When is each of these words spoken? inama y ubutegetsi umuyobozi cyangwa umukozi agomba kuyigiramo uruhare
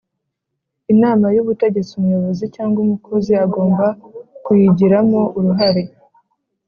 inama 0.93 1.27
y 1.35 1.39
ubutegetsi 1.43 1.91
umuyobozi 1.95 2.45
cyangwa 2.55 2.77
umukozi 2.85 3.31
agomba 3.45 3.85
kuyigiramo 4.43 5.21
uruhare 5.37 5.83